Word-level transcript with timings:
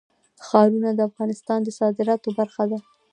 ښارونه 0.45 0.89
د 0.93 0.99
افغانستان 1.09 1.59
د 1.63 1.69
صادراتو 1.79 2.29
برخه 2.39 2.63
ده. 2.71 2.79